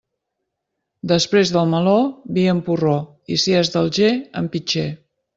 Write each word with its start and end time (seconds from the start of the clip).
Després 1.09 1.51
del 1.57 1.67
meló, 1.73 1.93
vi 2.37 2.45
en 2.53 2.61
porró, 2.69 2.95
i 3.35 3.41
si 3.43 3.53
és 3.61 3.71
d'Alger, 3.75 4.09
en 4.43 4.49
pitxer. 4.57 4.87